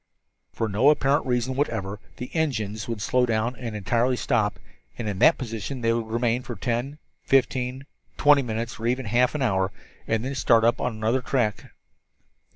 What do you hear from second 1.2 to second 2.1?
reason whatever